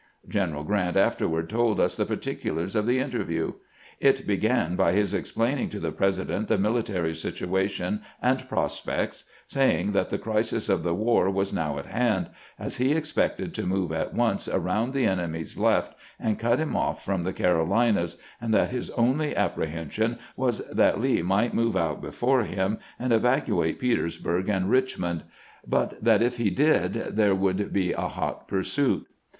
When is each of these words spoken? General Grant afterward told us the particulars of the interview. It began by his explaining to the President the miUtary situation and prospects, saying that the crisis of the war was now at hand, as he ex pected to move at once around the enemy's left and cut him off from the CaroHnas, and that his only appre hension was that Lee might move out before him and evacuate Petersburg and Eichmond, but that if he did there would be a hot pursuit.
General 0.27 0.63
Grant 0.63 0.97
afterward 0.97 1.47
told 1.47 1.79
us 1.79 1.95
the 1.95 2.07
particulars 2.07 2.75
of 2.75 2.87
the 2.87 2.97
interview. 2.97 3.53
It 3.99 4.25
began 4.25 4.75
by 4.75 4.93
his 4.93 5.13
explaining 5.13 5.69
to 5.69 5.79
the 5.79 5.91
President 5.91 6.47
the 6.47 6.57
miUtary 6.57 7.15
situation 7.15 8.01
and 8.19 8.49
prospects, 8.49 9.25
saying 9.45 9.91
that 9.91 10.09
the 10.09 10.17
crisis 10.17 10.69
of 10.69 10.81
the 10.81 10.95
war 10.95 11.29
was 11.29 11.53
now 11.53 11.77
at 11.77 11.85
hand, 11.85 12.29
as 12.57 12.77
he 12.77 12.95
ex 12.95 13.11
pected 13.13 13.53
to 13.53 13.67
move 13.67 13.91
at 13.91 14.11
once 14.11 14.47
around 14.47 14.93
the 14.95 15.05
enemy's 15.05 15.55
left 15.59 15.93
and 16.19 16.39
cut 16.39 16.57
him 16.57 16.75
off 16.75 17.05
from 17.05 17.21
the 17.21 17.31
CaroHnas, 17.31 18.17
and 18.41 18.51
that 18.55 18.71
his 18.71 18.89
only 18.97 19.35
appre 19.35 19.71
hension 19.71 20.17
was 20.35 20.67
that 20.71 20.99
Lee 20.99 21.21
might 21.21 21.53
move 21.53 21.77
out 21.77 22.01
before 22.01 22.45
him 22.45 22.79
and 22.97 23.13
evacuate 23.13 23.77
Petersburg 23.79 24.49
and 24.49 24.65
Eichmond, 24.65 25.25
but 25.67 26.03
that 26.03 26.23
if 26.23 26.37
he 26.37 26.49
did 26.49 26.93
there 26.93 27.35
would 27.35 27.71
be 27.71 27.91
a 27.93 28.07
hot 28.07 28.47
pursuit. 28.47 29.05